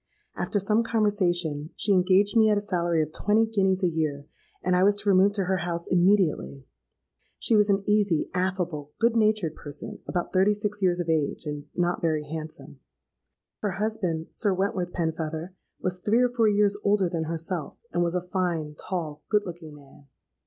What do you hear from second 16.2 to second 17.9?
or four years older than herself,